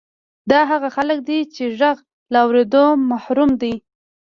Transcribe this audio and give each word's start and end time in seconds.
دا 0.51 0.59
هغه 0.71 0.89
خلک 0.95 1.17
دي 1.29 1.39
چې 1.55 1.63
د 1.69 1.71
غږ 1.79 1.97
له 2.33 2.37
اورېدو 2.45 2.85
محروم 3.09 3.51
دي 3.61 3.73